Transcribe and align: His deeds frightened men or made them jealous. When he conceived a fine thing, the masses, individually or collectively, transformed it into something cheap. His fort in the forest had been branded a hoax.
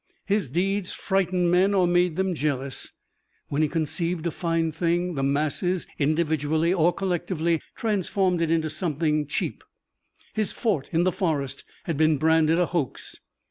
His 0.25 0.49
deeds 0.49 0.93
frightened 0.93 1.51
men 1.51 1.75
or 1.75 1.85
made 1.85 2.15
them 2.15 2.33
jealous. 2.33 2.91
When 3.49 3.61
he 3.61 3.67
conceived 3.67 4.25
a 4.25 4.31
fine 4.31 4.71
thing, 4.71 5.13
the 5.13 5.21
masses, 5.21 5.85
individually 5.99 6.73
or 6.73 6.91
collectively, 6.91 7.61
transformed 7.75 8.41
it 8.41 8.49
into 8.49 8.71
something 8.71 9.27
cheap. 9.27 9.63
His 10.33 10.51
fort 10.53 10.89
in 10.91 11.03
the 11.03 11.11
forest 11.11 11.65
had 11.83 11.97
been 11.97 12.17
branded 12.17 12.57
a 12.57 12.65
hoax. 12.65 13.17